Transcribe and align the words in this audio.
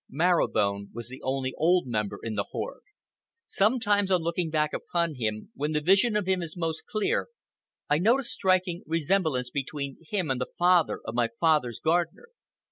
Marrow 0.09 0.47
Bone 0.47 0.89
was 0.93 1.09
the 1.09 1.21
only 1.21 1.53
old 1.57 1.85
member 1.85 2.17
in 2.23 2.33
the 2.33 2.47
horde. 2.49 2.81
Sometimes, 3.45 4.09
on 4.09 4.23
looking 4.23 4.49
back 4.49 4.73
upon 4.73 5.13
him, 5.13 5.51
when 5.53 5.73
the 5.73 5.79
vision 5.79 6.15
of 6.15 6.25
him 6.25 6.41
is 6.41 6.57
most 6.57 6.87
clear, 6.87 7.27
I 7.87 7.99
note 7.99 8.21
a 8.21 8.23
striking 8.23 8.81
resemblance 8.87 9.51
between 9.51 9.97
him 10.09 10.31
and 10.31 10.41
the 10.41 10.49
father 10.57 11.01
of 11.05 11.13
my 11.13 11.29
father's 11.39 11.79
gardener. 11.79 12.29